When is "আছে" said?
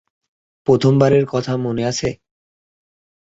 1.85-2.09